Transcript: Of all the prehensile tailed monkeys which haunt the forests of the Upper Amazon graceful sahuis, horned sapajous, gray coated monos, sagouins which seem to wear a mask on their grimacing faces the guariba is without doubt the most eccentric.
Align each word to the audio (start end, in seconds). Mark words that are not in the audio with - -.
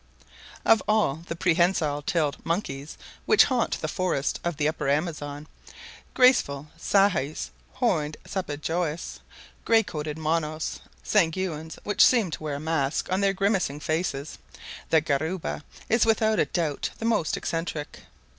Of 0.65 0.81
all 0.87 1.17
the 1.27 1.35
prehensile 1.35 2.01
tailed 2.01 2.43
monkeys 2.43 2.97
which 3.27 3.43
haunt 3.43 3.79
the 3.81 3.87
forests 3.87 4.39
of 4.43 4.57
the 4.57 4.67
Upper 4.67 4.89
Amazon 4.89 5.45
graceful 6.15 6.69
sahuis, 6.75 7.51
horned 7.73 8.17
sapajous, 8.25 9.19
gray 9.63 9.83
coated 9.83 10.17
monos, 10.17 10.79
sagouins 11.05 11.77
which 11.83 12.03
seem 12.03 12.31
to 12.31 12.41
wear 12.41 12.55
a 12.55 12.59
mask 12.59 13.11
on 13.11 13.21
their 13.21 13.33
grimacing 13.33 13.79
faces 13.79 14.39
the 14.89 15.01
guariba 15.01 15.63
is 15.87 16.03
without 16.03 16.51
doubt 16.51 16.89
the 16.97 17.05
most 17.05 17.37
eccentric. 17.37 17.99